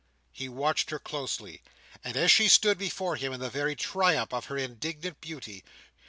[0.31, 1.61] He watched her closely,
[2.03, 5.63] as she stood before him in the very triumph of her indignant beauty.